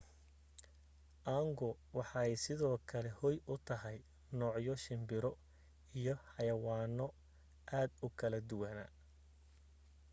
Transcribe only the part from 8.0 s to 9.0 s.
u kala duwana